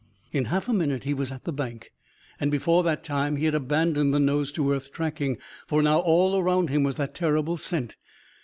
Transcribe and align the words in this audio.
In 0.31 0.45
half 0.45 0.67
a 0.67 0.73
minute 0.73 1.03
he 1.03 1.13
was 1.13 1.31
at 1.31 1.43
the 1.43 1.53
bank. 1.53 1.91
And 2.39 2.49
before 2.49 2.81
that 2.81 3.03
time, 3.03 3.35
he 3.37 3.45
had 3.45 3.53
abandoned 3.53 4.15
the 4.15 4.19
nose 4.19 4.51
to 4.53 4.73
earth 4.73 4.91
tracking. 4.91 5.37
For 5.67 5.83
now 5.83 5.99
all 5.99 6.39
around 6.39 6.71
him 6.71 6.81
was 6.81 6.95
that 6.95 7.13
terrible 7.13 7.55
scent. 7.55 7.97